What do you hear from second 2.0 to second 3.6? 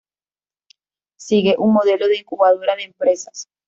de incubadora de empresas.